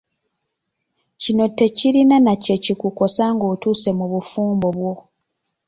Kino 1.21 1.45
tekirina 1.57 2.17
nakyekikukosa 2.25 3.23
ng'otuuse 3.35 3.89
mu 3.97 4.05
bufumbo 4.11 4.67
bwo. 4.77 4.93